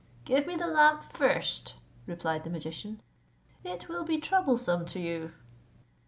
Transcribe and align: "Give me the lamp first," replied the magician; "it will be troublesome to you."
"Give 0.25 0.47
me 0.47 0.55
the 0.55 0.65
lamp 0.65 1.03
first," 1.03 1.75
replied 2.07 2.43
the 2.43 2.49
magician; 2.49 3.03
"it 3.63 3.87
will 3.87 4.03
be 4.03 4.17
troublesome 4.17 4.83
to 4.87 4.99
you." 4.99 5.31